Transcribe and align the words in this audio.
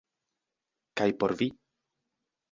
Kaj 1.01 1.07
por 1.23 1.33
vi? 1.41 1.49